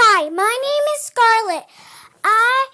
Hi, 0.00 0.30
my 0.30 0.58
name 0.62 0.86
is 0.94 1.06
Scarlett. 1.06 1.64
I 2.22 2.68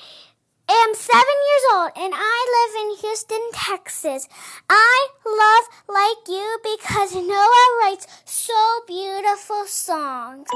am 0.68 0.94
seven 0.94 1.36
years 1.48 1.64
old 1.72 1.90
and 1.96 2.12
I 2.14 2.38
live 2.54 2.84
in 2.84 2.96
Houston, 2.98 3.40
Texas. 3.54 4.28
I 4.68 5.08
love 5.24 5.64
Like 5.88 6.28
You 6.28 6.58
because 6.62 7.14
Noah 7.14 7.78
writes 7.80 8.06
so 8.26 8.52
beautiful 8.86 9.64
songs. 9.64 10.48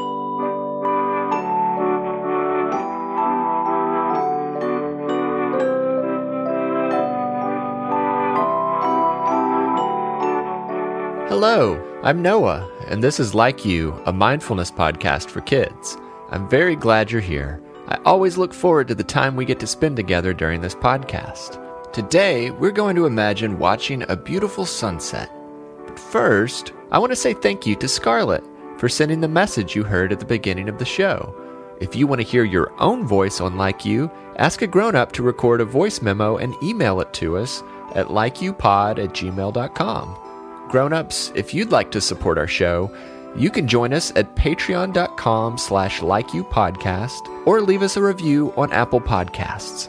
Hello, 11.30 11.82
I'm 12.02 12.20
Noah, 12.20 12.70
and 12.88 13.02
this 13.02 13.18
is 13.18 13.34
Like 13.34 13.64
You, 13.64 13.98
a 14.04 14.12
mindfulness 14.12 14.70
podcast 14.70 15.30
for 15.30 15.40
kids. 15.40 15.96
I'm 16.30 16.48
very 16.48 16.76
glad 16.76 17.10
you're 17.10 17.20
here. 17.22 17.60
I 17.88 17.98
always 18.04 18.36
look 18.36 18.52
forward 18.52 18.88
to 18.88 18.94
the 18.94 19.02
time 19.02 19.34
we 19.34 19.46
get 19.46 19.58
to 19.60 19.66
spend 19.66 19.96
together 19.96 20.34
during 20.34 20.60
this 20.60 20.74
podcast. 20.74 21.64
Today, 21.92 22.50
we're 22.50 22.70
going 22.70 22.96
to 22.96 23.06
imagine 23.06 23.58
watching 23.58 24.04
a 24.08 24.16
beautiful 24.16 24.66
sunset. 24.66 25.30
But 25.86 25.98
first, 25.98 26.74
I 26.90 26.98
want 26.98 27.12
to 27.12 27.16
say 27.16 27.32
thank 27.32 27.66
you 27.66 27.74
to 27.76 27.88
Scarlett 27.88 28.44
for 28.76 28.90
sending 28.90 29.22
the 29.22 29.28
message 29.28 29.74
you 29.74 29.84
heard 29.84 30.12
at 30.12 30.20
the 30.20 30.26
beginning 30.26 30.68
of 30.68 30.78
the 30.78 30.84
show. 30.84 31.34
If 31.80 31.96
you 31.96 32.06
want 32.06 32.20
to 32.20 32.26
hear 32.26 32.44
your 32.44 32.72
own 32.78 33.06
voice 33.06 33.40
on 33.40 33.56
Like 33.56 33.86
You, 33.86 34.10
ask 34.36 34.60
a 34.60 34.66
grown 34.66 34.94
up 34.94 35.12
to 35.12 35.22
record 35.22 35.62
a 35.62 35.64
voice 35.64 36.02
memo 36.02 36.36
and 36.36 36.54
email 36.62 37.00
it 37.00 37.14
to 37.14 37.38
us 37.38 37.62
at 37.94 38.08
likeyoupod 38.08 39.02
at 39.02 39.14
gmail.com. 39.14 40.68
Grown-ups, 40.68 41.32
if 41.34 41.54
you'd 41.54 41.72
like 41.72 41.90
to 41.92 42.00
support 42.02 42.36
our 42.36 42.46
show, 42.46 42.94
you 43.38 43.50
can 43.50 43.68
join 43.68 43.92
us 43.92 44.12
at 44.16 44.34
patreon.com 44.34 45.58
slash 45.58 46.00
likeyoupodcast 46.00 47.46
or 47.46 47.60
leave 47.60 47.82
us 47.82 47.96
a 47.96 48.02
review 48.02 48.52
on 48.56 48.72
Apple 48.72 49.00
Podcasts. 49.00 49.88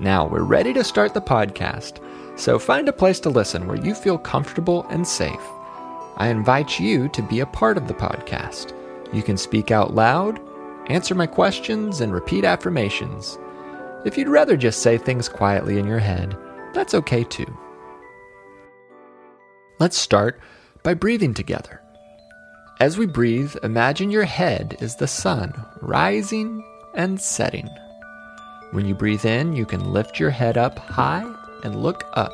Now, 0.00 0.26
we're 0.26 0.42
ready 0.42 0.72
to 0.72 0.82
start 0.82 1.14
the 1.14 1.20
podcast, 1.20 2.00
so 2.38 2.58
find 2.58 2.88
a 2.88 2.92
place 2.92 3.20
to 3.20 3.30
listen 3.30 3.66
where 3.66 3.76
you 3.76 3.94
feel 3.94 4.18
comfortable 4.18 4.86
and 4.90 5.06
safe. 5.06 5.40
I 6.16 6.28
invite 6.28 6.80
you 6.80 7.08
to 7.10 7.22
be 7.22 7.40
a 7.40 7.46
part 7.46 7.76
of 7.76 7.86
the 7.86 7.94
podcast. 7.94 8.74
You 9.12 9.22
can 9.22 9.36
speak 9.36 9.70
out 9.70 9.94
loud, 9.94 10.40
answer 10.88 11.14
my 11.14 11.26
questions, 11.26 12.00
and 12.00 12.12
repeat 12.12 12.44
affirmations. 12.44 13.38
If 14.04 14.16
you'd 14.16 14.28
rather 14.28 14.56
just 14.56 14.82
say 14.82 14.98
things 14.98 15.28
quietly 15.28 15.78
in 15.78 15.86
your 15.86 15.98
head, 15.98 16.36
that's 16.72 16.94
okay 16.94 17.24
too. 17.24 17.56
Let's 19.78 19.98
start 19.98 20.40
by 20.82 20.94
breathing 20.94 21.34
together. 21.34 21.82
As 22.80 22.96
we 22.96 23.04
breathe, 23.04 23.54
imagine 23.62 24.10
your 24.10 24.24
head 24.24 24.78
is 24.80 24.96
the 24.96 25.06
sun, 25.06 25.52
rising 25.82 26.64
and 26.94 27.20
setting. 27.20 27.68
When 28.70 28.86
you 28.86 28.94
breathe 28.94 29.26
in, 29.26 29.52
you 29.52 29.66
can 29.66 29.92
lift 29.92 30.18
your 30.18 30.30
head 30.30 30.56
up 30.56 30.78
high 30.78 31.30
and 31.62 31.82
look 31.82 32.08
up. 32.14 32.32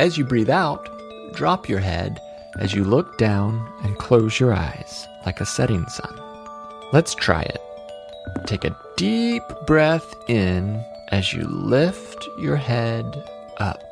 As 0.00 0.18
you 0.18 0.24
breathe 0.24 0.50
out, 0.50 0.88
drop 1.34 1.68
your 1.68 1.78
head 1.78 2.20
as 2.58 2.74
you 2.74 2.82
look 2.82 3.16
down 3.16 3.64
and 3.84 3.96
close 3.96 4.40
your 4.40 4.52
eyes 4.52 5.06
like 5.24 5.40
a 5.40 5.46
setting 5.46 5.86
sun. 5.86 6.20
Let's 6.92 7.14
try 7.14 7.42
it. 7.42 7.60
Take 8.44 8.64
a 8.64 8.76
deep 8.96 9.44
breath 9.68 10.16
in 10.28 10.84
as 11.12 11.32
you 11.32 11.44
lift 11.44 12.26
your 12.40 12.56
head 12.56 13.22
up. 13.58 13.84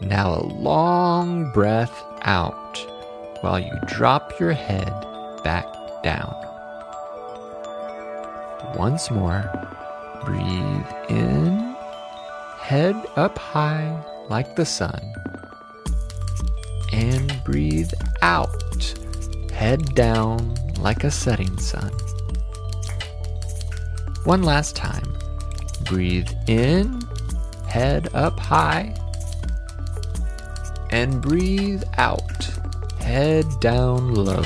Now 0.00 0.34
a 0.34 0.44
long 0.46 1.50
breath 1.52 2.04
out 2.22 2.78
while 3.40 3.58
you 3.58 3.72
drop 3.86 4.38
your 4.38 4.52
head 4.52 4.92
back 5.42 5.66
down. 6.04 6.34
Once 8.76 9.10
more, 9.10 9.50
breathe 10.24 10.86
in, 11.08 11.74
head 12.60 12.94
up 13.16 13.36
high 13.38 14.00
like 14.28 14.54
the 14.54 14.64
sun, 14.64 15.00
and 16.92 17.42
breathe 17.44 17.90
out, 18.22 18.94
head 19.52 19.94
down 19.96 20.54
like 20.78 21.02
a 21.02 21.10
setting 21.10 21.58
sun. 21.58 21.90
One 24.24 24.44
last 24.44 24.76
time, 24.76 25.16
breathe 25.84 26.30
in, 26.46 27.00
head 27.66 28.10
up 28.14 28.38
high 28.38 28.94
and 30.90 31.20
breathe 31.20 31.82
out. 31.96 32.50
Head 33.00 33.46
down 33.60 34.14
low. 34.14 34.44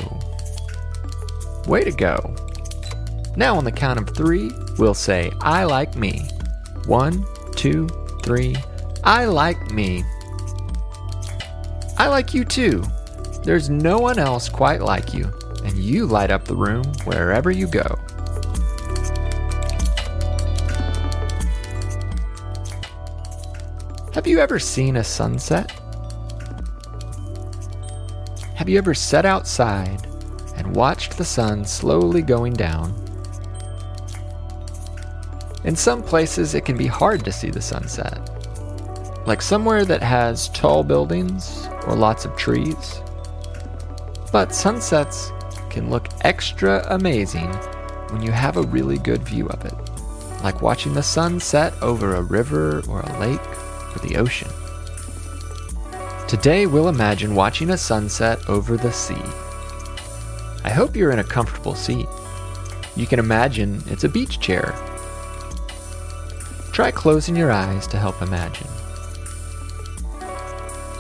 Way 1.67 1.85
to 1.85 1.93
go. 1.93 2.35
Now, 3.37 3.57
on 3.57 3.65
the 3.65 3.73
count 3.73 3.99
of 3.99 4.15
three, 4.15 4.51
we'll 4.79 4.95
say, 4.95 5.31
I 5.41 5.65
like 5.65 5.97
me. 5.97 6.29
One, 6.87 7.25
two, 7.57 7.89
three. 8.23 8.57
I 9.05 9.25
like 9.25 9.71
me. 9.71 10.05
I 11.99 12.09
like 12.09 12.35
you 12.35 12.45
too. 12.45 12.83
There's 13.43 13.71
no 13.71 13.99
one 13.99 14.19
else 14.19 14.49
quite 14.49 14.83
like 14.83 15.15
you, 15.15 15.33
and 15.65 15.77
you 15.77 16.07
light 16.07 16.31
up 16.31 16.45
the 16.45 16.55
room 16.55 16.85
wherever 17.05 17.51
you 17.51 17.67
go. 17.67 17.99
Have 24.15 24.27
you 24.27 24.41
ever 24.41 24.59
seen 24.59 24.97
a 24.97 25.05
sunset? 25.05 25.73
Have 28.63 28.69
you 28.69 28.79
ever 28.79 28.95
sat 28.95 29.27
outside 29.27 30.07
and 30.55 30.77
watched 30.77 31.19
the 31.19 31.25
sun 31.25 31.65
slowly 31.65 32.23
going 32.23 32.53
down? 32.53 32.95
In 35.65 35.75
some 35.75 36.01
places, 36.01 36.55
it 36.55 36.65
can 36.65 36.77
be 36.77 36.87
hard 36.87 37.25
to 37.25 37.33
see 37.33 37.51
the 37.51 37.61
sunset, 37.61 38.21
like 39.27 39.43
somewhere 39.43 39.85
that 39.87 40.01
has 40.01 40.49
tall 40.51 40.85
buildings 40.85 41.67
or 41.89 41.97
lots 41.97 42.25
of 42.25 42.37
trees. 42.37 43.01
But 44.31 44.55
sunsets 44.55 45.33
can 45.69 45.91
look 45.91 46.07
extra 46.21 46.87
amazing 46.89 47.53
when 48.13 48.23
you 48.23 48.31
have 48.31 48.57
a 48.59 48.63
really 48.63 48.99
good 48.99 49.25
view 49.25 49.49
of 49.49 49.65
it, 49.65 49.75
like 50.45 50.63
watching 50.63 50.95
the 50.95 51.03
sun 51.03 51.41
set 51.41 51.75
over 51.83 52.15
a 52.15 52.23
river 52.23 52.81
or 52.89 53.01
a 53.01 53.19
lake 53.19 53.41
or 53.97 54.07
the 54.07 54.19
ocean. 54.19 54.52
Today 56.33 56.65
we'll 56.65 56.89
imagine 56.89 57.35
watching 57.35 57.69
a 57.69 57.77
sunset 57.77 58.49
over 58.49 58.79
the 58.79 58.91
sea. 58.91 59.21
I 60.65 60.71
hope 60.71 60.97
you're 60.97 61.11
in 61.11 61.19
a 61.19 61.25
comfortable 61.25 61.75
seat. 61.75 62.09
You 62.97 63.07
can 63.07 63.19
imagine 63.19 63.83
it's 63.89 64.05
a 64.05 64.09
beach 64.09 64.41
chair. 64.41 64.75
Try 66.73 66.91
closing 66.91 67.37
your 67.37 67.53
eyes 67.53 67.87
to 67.89 67.99
help 67.99 68.23
imagine. 68.23 68.67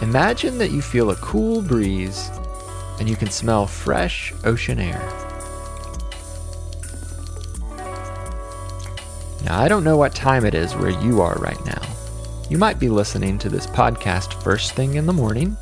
Imagine 0.03 0.59
that 0.59 0.71
you 0.71 0.83
feel 0.83 1.13
a 1.13 1.17
cool 1.17 1.63
breeze 1.63 2.31
and 3.01 3.09
you 3.09 3.17
can 3.17 3.31
smell 3.31 3.67
fresh 3.67 4.35
ocean 4.45 4.79
air. 4.79 5.01
Now, 9.47 9.59
I 9.59 9.67
don't 9.67 9.83
know 9.83 9.97
what 9.97 10.15
time 10.15 10.45
it 10.45 10.55
is 10.55 10.77
where 10.77 10.91
you 10.91 11.23
are 11.23 11.37
right 11.37 11.65
now. 11.65 12.02
You 12.51 12.59
might 12.59 12.79
be 12.79 12.89
listening 12.89 13.39
to 13.39 13.49
this 13.49 13.67
podcast 13.67 14.43
first 14.43 14.73
thing 14.73 14.95
in 14.95 15.07
the 15.07 15.13
morning. 15.13 15.57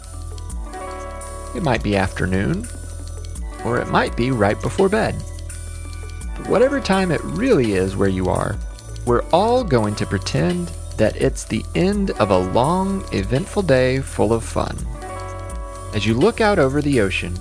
It 1.55 1.63
might 1.63 1.83
be 1.83 1.97
afternoon, 1.97 2.67
or 3.65 3.79
it 3.79 3.89
might 3.89 4.17
be 4.17 4.31
right 4.31 4.61
before 4.61 4.89
bed. 4.89 5.15
But 6.37 6.49
whatever 6.49 6.81
time 6.81 7.11
it 7.11 7.23
really 7.23 7.75
is 7.75 7.97
where 7.97 8.09
you 8.09 8.29
are, 8.29 8.57
we're 9.07 9.25
all 9.33 9.63
going 9.63 9.95
to 9.97 10.07
pretend 10.07 10.69
that 10.97 11.17
it's 11.17 11.45
the 11.45 11.65
end 11.75 12.11
of 12.13 12.31
a 12.31 12.39
long, 12.39 13.05
eventful 13.13 13.63
day 13.63 14.01
full 14.01 14.33
of 14.33 14.45
fun. 14.45 14.77
As 15.95 16.07
you 16.07 16.15
look 16.15 16.41
out 16.41 16.59
over 16.59 16.83
the 16.83 17.01
ocean, 17.01 17.37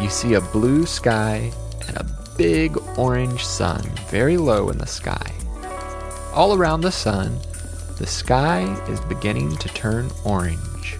you 0.00 0.08
see 0.08 0.34
a 0.34 0.40
blue 0.40 0.86
sky 0.86 1.52
and 1.86 1.96
a 1.96 2.06
big 2.36 2.76
orange 2.98 3.44
sun 3.44 3.82
very 4.08 4.36
low 4.36 4.70
in 4.70 4.78
the 4.78 4.86
sky. 4.86 5.32
All 6.32 6.54
around 6.54 6.80
the 6.80 6.90
sun, 6.90 7.38
the 7.96 8.06
sky 8.06 8.62
is 8.88 9.00
beginning 9.02 9.56
to 9.56 9.68
turn 9.68 10.10
orange. 10.24 10.96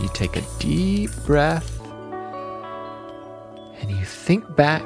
You 0.00 0.08
take 0.14 0.36
a 0.36 0.42
deep 0.58 1.10
breath 1.26 1.80
and 3.80 3.90
you 3.90 4.04
think 4.04 4.56
back 4.56 4.82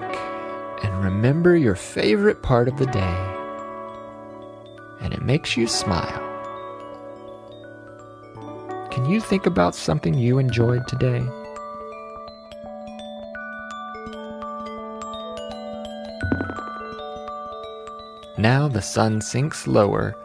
and 0.85 1.05
remember 1.05 1.57
your 1.57 1.77
favorite 1.77 2.43
part 2.43 2.67
of 2.67 2.77
the 2.77 2.87
day. 2.87 3.37
And 5.01 5.15
it 5.15 5.23
makes 5.23 5.57
you 5.57 5.69
smile. 5.69 6.27
Can 8.91 9.09
you 9.09 9.21
think 9.21 9.47
about 9.47 9.77
something 9.77 10.15
you 10.15 10.39
enjoyed 10.39 10.89
today? 10.89 11.25
Now 18.37 18.67
the 18.67 18.83
sun 18.83 19.21
sinks 19.21 19.69
lower 19.69 20.17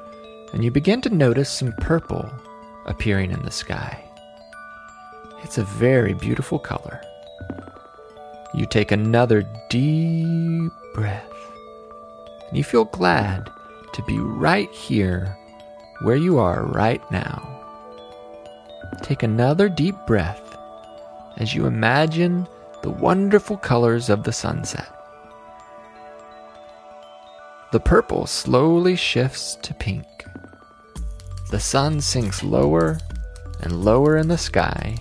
and 0.55 0.63
you 0.63 0.71
begin 0.71 1.01
to 1.01 1.13
notice 1.13 1.49
some 1.49 1.73
purple 1.73 2.31
appearing 2.85 3.29
in 3.31 3.43
the 3.43 3.51
sky. 3.51 4.01
It's 5.43 5.57
a 5.57 5.65
very 5.65 6.13
beautiful 6.13 6.59
color. 6.59 7.01
You 8.53 8.65
take 8.65 8.93
another 8.93 9.43
deep 9.69 10.71
breath. 10.93 11.29
And 12.47 12.57
you 12.57 12.63
feel 12.63 12.85
glad 12.85 13.51
to 13.93 14.01
be 14.03 14.17
right 14.17 14.71
here 14.71 15.37
where 16.03 16.15
you 16.15 16.37
are 16.37 16.63
right 16.63 17.01
now. 17.11 17.51
Take 19.01 19.23
another 19.23 19.67
deep 19.67 19.97
breath 20.07 20.55
as 21.35 21.53
you 21.53 21.65
imagine 21.65 22.47
the 22.81 22.91
wonderful 22.91 23.57
colors 23.57 24.09
of 24.09 24.23
the 24.23 24.31
sunset. 24.31 24.87
The 27.73 27.81
purple 27.81 28.25
slowly 28.25 28.95
shifts 28.95 29.57
to 29.63 29.73
pink. 29.73 30.05
The 31.49 31.59
sun 31.59 32.01
sinks 32.01 32.43
lower 32.43 32.97
and 33.61 33.85
lower 33.85 34.17
in 34.17 34.27
the 34.27 34.37
sky, 34.37 34.97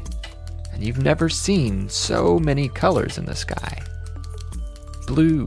and 0.73 0.85
you've 0.85 1.03
never 1.03 1.29
seen 1.29 1.89
so 1.89 2.39
many 2.39 2.69
colors 2.69 3.19
in 3.19 3.25
the 3.25 3.35
sky 3.35 3.83
blue, 5.07 5.47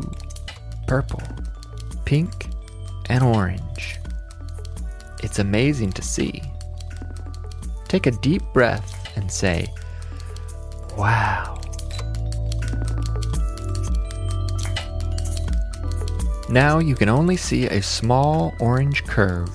purple, 0.88 1.21
pink, 2.05 2.47
and 3.09 3.23
orange. 3.23 3.99
It's 5.23 5.39
amazing 5.39 5.91
to 5.94 6.01
see. 6.01 6.41
Take 7.88 8.05
a 8.05 8.11
deep 8.11 8.44
breath 8.53 9.17
and 9.17 9.31
say, 9.31 9.67
Wow. 10.95 11.59
Now 16.49 16.79
you 16.79 16.95
can 16.95 17.09
only 17.09 17.35
see 17.35 17.65
a 17.65 17.81
small 17.81 18.53
orange 18.59 19.03
curve 19.03 19.49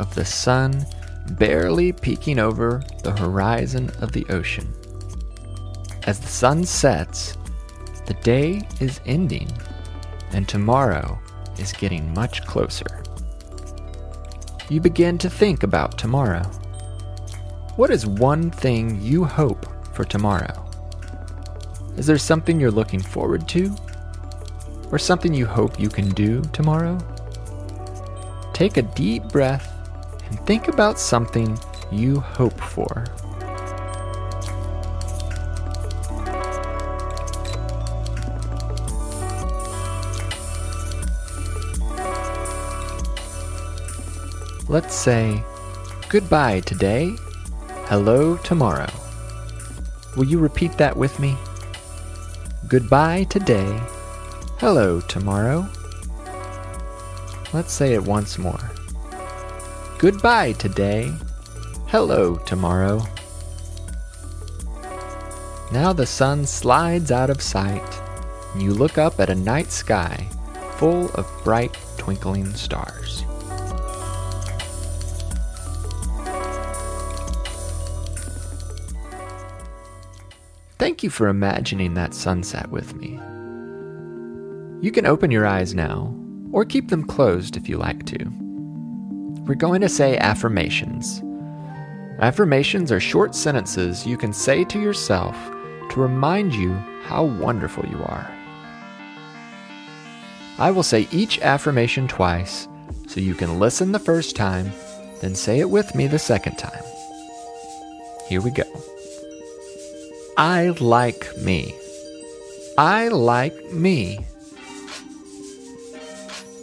of 0.00 0.14
the 0.14 0.24
sun 0.24 0.84
barely 1.32 1.92
peeking 1.92 2.38
over 2.38 2.82
the 3.04 3.12
horizon 3.12 3.90
of 4.00 4.12
the 4.12 4.26
ocean. 4.30 4.72
As 6.04 6.18
the 6.18 6.26
sun 6.26 6.64
sets, 6.64 7.36
the 8.06 8.14
day 8.14 8.66
is 8.80 9.00
ending 9.06 9.48
and 10.32 10.48
tomorrow 10.48 11.20
is 11.58 11.72
getting 11.72 12.12
much 12.14 12.44
closer. 12.46 13.04
You 14.68 14.80
begin 14.80 15.18
to 15.18 15.30
think 15.30 15.62
about 15.62 15.98
tomorrow. 15.98 16.42
What 17.76 17.90
is 17.90 18.06
one 18.06 18.50
thing 18.50 19.00
you 19.00 19.24
hope 19.24 19.66
for 19.94 20.04
tomorrow? 20.04 20.66
Is 21.96 22.06
there 22.06 22.18
something 22.18 22.58
you're 22.58 22.70
looking 22.70 23.00
forward 23.00 23.46
to? 23.48 23.74
Or 24.90 24.98
something 24.98 25.34
you 25.34 25.46
hope 25.46 25.78
you 25.78 25.88
can 25.88 26.08
do 26.10 26.40
tomorrow? 26.52 26.98
Take 28.52 28.76
a 28.76 28.82
deep 28.82 29.24
breath 29.24 29.69
and 30.30 30.46
think 30.46 30.68
about 30.68 30.98
something 30.98 31.58
you 31.90 32.20
hope 32.20 32.58
for. 32.58 33.04
Let's 44.68 44.94
say 44.94 45.42
goodbye 46.08 46.60
today, 46.60 47.16
hello 47.88 48.36
tomorrow. 48.36 48.88
Will 50.16 50.26
you 50.26 50.38
repeat 50.38 50.78
that 50.78 50.96
with 50.96 51.18
me? 51.18 51.36
Goodbye 52.68 53.24
today, 53.24 53.80
hello 54.58 55.00
tomorrow. 55.00 55.68
Let's 57.52 57.72
say 57.72 57.94
it 57.94 58.04
once 58.04 58.38
more. 58.38 58.69
Goodbye 60.00 60.52
today, 60.52 61.12
hello 61.88 62.36
tomorrow. 62.46 63.04
Now 65.72 65.92
the 65.92 66.06
sun 66.06 66.46
slides 66.46 67.10
out 67.10 67.28
of 67.28 67.42
sight, 67.42 68.00
and 68.54 68.62
you 68.62 68.72
look 68.72 68.96
up 68.96 69.20
at 69.20 69.28
a 69.28 69.34
night 69.34 69.70
sky 69.70 70.26
full 70.76 71.10
of 71.10 71.30
bright 71.44 71.76
twinkling 71.98 72.54
stars. 72.54 73.24
Thank 80.78 81.02
you 81.02 81.10
for 81.10 81.28
imagining 81.28 81.92
that 81.92 82.14
sunset 82.14 82.70
with 82.70 82.94
me. 82.94 83.20
You 84.80 84.92
can 84.92 85.04
open 85.04 85.30
your 85.30 85.46
eyes 85.46 85.74
now, 85.74 86.16
or 86.52 86.64
keep 86.64 86.88
them 86.88 87.04
closed 87.04 87.58
if 87.58 87.68
you 87.68 87.76
like 87.76 88.06
to. 88.06 88.49
We're 89.50 89.56
going 89.56 89.80
to 89.80 89.88
say 89.88 90.16
affirmations. 90.16 91.24
Affirmations 92.20 92.92
are 92.92 93.00
short 93.00 93.34
sentences 93.34 94.06
you 94.06 94.16
can 94.16 94.32
say 94.32 94.62
to 94.66 94.80
yourself 94.80 95.36
to 95.90 96.00
remind 96.00 96.54
you 96.54 96.72
how 97.02 97.24
wonderful 97.24 97.84
you 97.86 98.00
are. 98.00 98.32
I 100.56 100.70
will 100.70 100.84
say 100.84 101.08
each 101.10 101.40
affirmation 101.40 102.06
twice 102.06 102.68
so 103.08 103.18
you 103.18 103.34
can 103.34 103.58
listen 103.58 103.90
the 103.90 103.98
first 103.98 104.36
time, 104.36 104.70
then 105.20 105.34
say 105.34 105.58
it 105.58 105.68
with 105.68 105.96
me 105.96 106.06
the 106.06 106.16
second 106.16 106.54
time. 106.54 106.84
Here 108.28 108.40
we 108.40 108.52
go. 108.52 108.62
I 110.36 110.68
like 110.78 111.26
me. 111.38 111.74
I 112.78 113.08
like 113.08 113.72
me. 113.72 114.24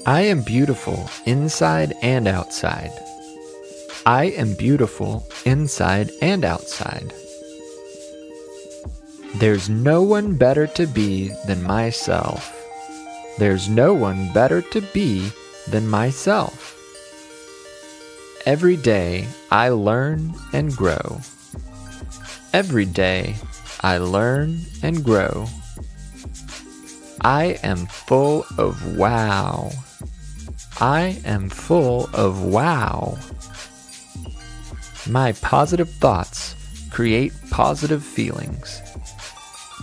I 0.07 0.21
am 0.21 0.42
beautiful 0.42 1.09
inside 1.25 1.94
and 2.01 2.30
outside. 2.30 2.94
I 4.06 4.27
am 4.39 4.54
beautiful 4.54 5.27
inside 5.44 6.12
and 6.21 6.45
outside. 6.45 7.12
There's 9.36 9.68
no 9.68 10.01
one 10.01 10.38
better 10.38 10.65
to 10.65 10.88
be 10.88 11.33
than 11.45 11.62
myself. 11.62 12.56
There's 13.38 13.68
no 13.68 13.94
one 13.94 14.31
better 14.31 14.62
to 14.62 14.80
be 14.80 15.30
than 15.68 15.86
myself. 15.89 16.80
Every 18.45 18.77
day 18.77 19.27
I 19.51 19.68
learn 19.75 20.33
and 20.53 20.74
grow. 20.74 21.19
Every 22.53 22.86
day 22.86 23.36
I 23.81 23.98
learn 23.98 24.62
and 24.81 25.03
grow. 25.03 25.48
I 27.19 27.60
am 27.62 27.88
full 27.88 28.45
of 28.57 28.95
wow. 28.95 29.69
I 30.79 31.19
am 31.25 31.50
full 31.50 32.07
of 32.13 32.44
wow. 32.44 33.18
My 35.09 35.31
positive 35.31 35.89
thoughts 35.89 36.53
create 36.91 37.33
positive 37.50 38.03
feelings. 38.03 38.79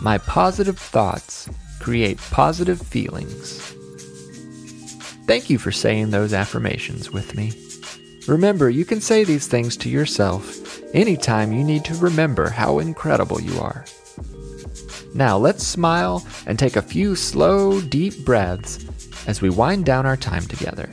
My 0.00 0.18
positive 0.18 0.78
thoughts 0.78 1.48
create 1.80 2.18
positive 2.30 2.80
feelings. 2.80 3.60
Thank 5.26 5.50
you 5.50 5.58
for 5.58 5.72
saying 5.72 6.10
those 6.10 6.32
affirmations 6.32 7.10
with 7.10 7.34
me. 7.34 7.52
Remember, 8.28 8.70
you 8.70 8.84
can 8.84 9.00
say 9.00 9.24
these 9.24 9.48
things 9.48 9.76
to 9.78 9.88
yourself 9.88 10.80
anytime 10.94 11.52
you 11.52 11.64
need 11.64 11.84
to 11.86 11.94
remember 11.96 12.50
how 12.50 12.78
incredible 12.78 13.40
you 13.40 13.58
are. 13.58 13.84
Now 15.12 15.38
let's 15.38 15.66
smile 15.66 16.24
and 16.46 16.56
take 16.56 16.76
a 16.76 16.82
few 16.82 17.16
slow, 17.16 17.80
deep 17.80 18.24
breaths 18.24 18.84
as 19.26 19.40
we 19.40 19.50
wind 19.50 19.84
down 19.84 20.06
our 20.06 20.16
time 20.16 20.44
together. 20.46 20.88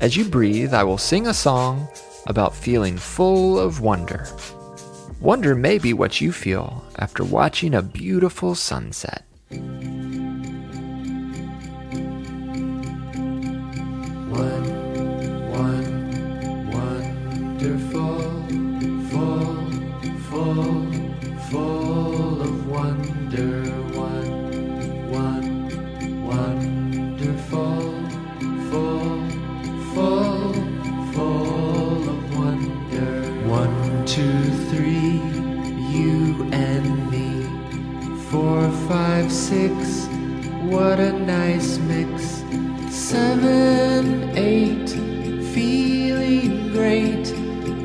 As 0.00 0.16
you 0.16 0.24
breathe, 0.24 0.74
I 0.74 0.84
will 0.84 0.98
sing 0.98 1.26
a 1.26 1.34
song 1.34 1.88
about 2.26 2.54
feeling 2.54 2.96
full 2.96 3.58
of 3.58 3.80
wonder. 3.80 4.26
Wonder 5.20 5.54
may 5.54 5.78
be 5.78 5.92
what 5.92 6.20
you 6.20 6.32
feel 6.32 6.84
after 6.96 7.24
watching 7.24 7.74
a 7.74 7.82
beautiful 7.82 8.54
sunset. 8.54 9.24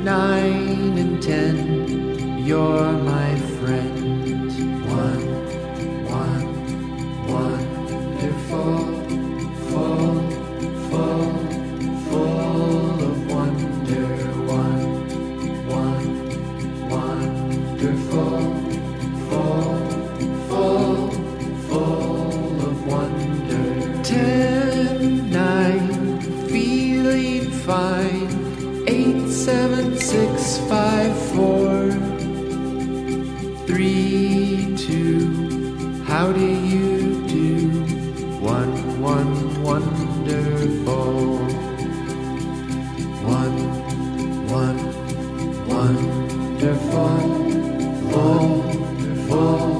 Nine 0.03 0.98
and 0.98 1.22
ten, 1.22 2.38
you're 2.46 2.91
my 2.94 3.36
friend. 3.60 4.50
One, 4.88 5.25
one, 6.06 6.48
wonderful, 7.27 8.77
full, 9.68 10.15
full, 10.89 11.29
full 12.08 13.03
of 13.10 13.18
wonder. 13.32 14.08
One, 14.48 14.86
one, 15.68 16.10
wonderful, 16.89 18.39
full, 19.29 19.74
full, 20.48 21.12
full 21.68 22.62
of 22.68 22.88
wonder. 22.88 24.03
ten, 24.03 25.29
nine, 25.29 26.22
feeling 26.48 27.51
fine. 27.51 28.18
Eight, 29.09 29.31
seven, 29.31 29.97
six, 29.97 30.59
five, 30.69 31.17
four, 31.31 31.89
three, 33.65 34.75
two. 34.77 36.03
How 36.05 36.31
do 36.31 36.45
you 36.45 37.27
do? 37.27 37.69
One, 38.39 39.01
one, 39.01 39.63
wonderful. 39.63 41.37
One, 43.25 43.57
one, 44.47 44.79
wonderful. 45.67 47.17
Wonderful, 48.13 49.71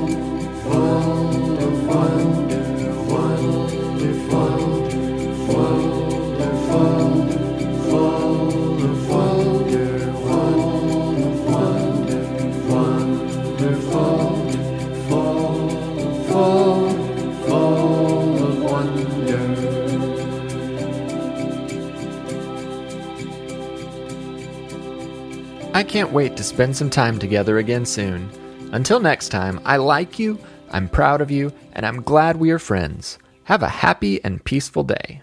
I 25.80 25.84
can't 25.84 26.12
wait 26.12 26.36
to 26.36 26.44
spend 26.44 26.76
some 26.76 26.90
time 26.90 27.20
together 27.20 27.58
again 27.58 27.86
soon. 27.86 28.30
Until 28.74 29.00
next 29.00 29.30
time, 29.30 29.62
I 29.64 29.78
like 29.78 30.20
you, 30.20 30.38
I'm 30.72 30.90
proud 30.90 31.22
of 31.22 31.32
you, 31.32 31.54
and 31.72 31.86
I'm 31.86 32.02
glad 32.02 32.36
we 32.36 32.52
are 32.52 32.60
friends. 32.60 33.18
Have 33.46 33.64
a 33.64 33.70
happy 33.70 34.22
and 34.26 34.44
peaceful 34.44 34.84
day. 34.84 35.22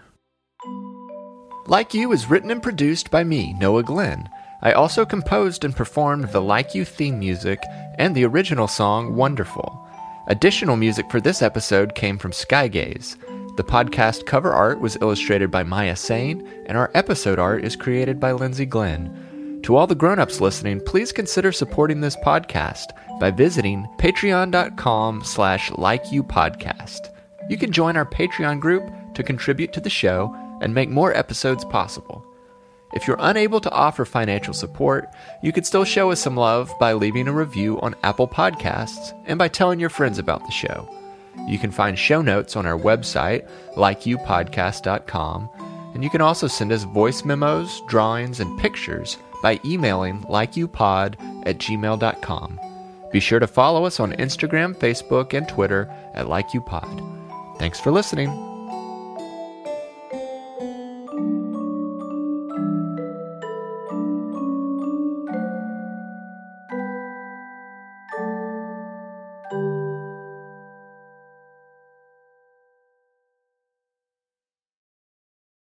Like 1.67 1.93
You 1.93 2.11
is 2.11 2.27
written 2.27 2.49
and 2.49 2.63
produced 2.63 3.11
by 3.11 3.23
me, 3.23 3.53
Noah 3.53 3.83
Glenn. 3.83 4.27
I 4.63 4.71
also 4.71 5.05
composed 5.05 5.63
and 5.63 5.75
performed 5.75 6.29
the 6.29 6.41
Like 6.41 6.73
You 6.73 6.85
theme 6.85 7.19
music 7.19 7.61
and 7.99 8.15
the 8.15 8.25
original 8.25 8.67
song 8.67 9.15
Wonderful. 9.15 9.87
Additional 10.25 10.75
music 10.75 11.11
for 11.11 11.21
this 11.21 11.43
episode 11.43 11.93
came 11.93 12.17
from 12.17 12.31
Skygaze. 12.31 13.15
The 13.57 13.63
podcast 13.63 14.25
cover 14.25 14.53
art 14.53 14.79
was 14.79 14.97
illustrated 15.01 15.51
by 15.51 15.61
Maya 15.61 15.95
Sain, 15.95 16.47
and 16.65 16.79
our 16.79 16.89
episode 16.95 17.37
art 17.37 17.63
is 17.63 17.75
created 17.75 18.19
by 18.19 18.31
Lindsay 18.31 18.65
Glenn. 18.65 19.26
To 19.67 19.75
all 19.75 19.85
the 19.85 19.95
grown-ups 19.95 20.39
listening, 20.39 20.79
please 20.79 21.11
consider 21.11 21.51
supporting 21.51 21.99
this 21.99 22.15
podcast 22.15 22.91
by 23.19 23.31
visiting 23.31 23.85
patreon.com 23.97 25.25
slash 25.25 25.71
likeyoupodcast. 25.71 27.09
You 27.49 27.57
can 27.57 27.73
join 27.73 27.97
our 27.97 28.05
Patreon 28.05 28.61
group 28.61 28.89
to 29.13 29.23
contribute 29.23 29.73
to 29.73 29.81
the 29.81 29.89
show 29.89 30.33
and 30.61 30.73
make 30.73 30.87
more 30.87 31.13
episodes 31.13 31.65
possible. 31.65 32.25
If 32.93 33.05
you're 33.05 33.17
unable 33.19 33.59
to 33.59 33.69
offer 33.71 34.05
financial 34.05 34.53
support, 34.53 35.09
you 35.43 35.51
could 35.51 35.65
still 35.65 35.83
show 35.83 36.11
us 36.11 36.21
some 36.21 36.37
love 36.37 36.71
by 36.79 36.93
leaving 36.93 37.27
a 37.27 37.33
review 37.33 37.77
on 37.81 37.93
Apple 38.03 38.29
Podcasts 38.29 39.11
and 39.25 39.37
by 39.37 39.49
telling 39.49 39.81
your 39.81 39.89
friends 39.89 40.17
about 40.17 40.45
the 40.45 40.51
show. 40.53 40.89
You 41.45 41.59
can 41.59 41.71
find 41.71 41.99
show 41.99 42.21
notes 42.21 42.55
on 42.55 42.65
our 42.65 42.79
website, 42.79 43.45
likeyoupodcast.com, 43.75 45.49
and 45.93 46.03
you 46.05 46.09
can 46.09 46.21
also 46.21 46.47
send 46.47 46.71
us 46.71 46.83
voice 46.83 47.25
memos, 47.25 47.81
drawings, 47.89 48.39
and 48.39 48.57
pictures 48.61 49.17
by 49.41 49.59
emailing 49.65 50.21
likeyoupod 50.23 51.15
at 51.45 51.57
gmail.com. 51.57 52.59
Be 53.11 53.19
sure 53.19 53.39
to 53.39 53.47
follow 53.47 53.85
us 53.85 53.99
on 53.99 54.13
Instagram, 54.13 54.75
Facebook, 54.75 55.33
and 55.33 55.47
Twitter 55.47 55.89
at 56.13 56.27
likeyoupod. 56.27 57.57
Thanks 57.57 57.79
for 57.79 57.91
listening. 57.91 58.46